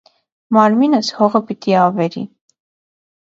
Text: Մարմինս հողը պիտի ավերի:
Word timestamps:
Մարմինս 0.55 1.09
հողը 1.17 1.41
պիտի 1.51 1.77
ավերի: 1.81 2.23